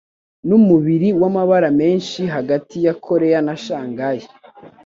[0.47, 4.21] Numubiri wamabara menshi hagati ya Koreya na Shanghai